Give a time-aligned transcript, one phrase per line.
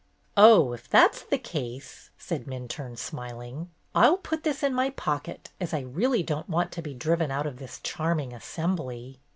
[0.35, 5.51] "Oh, if that's the case," said Minturne, smiling, "I 'll put this in my pocket,
[5.61, 9.19] as I really don't want to be driven out of this charming assembly."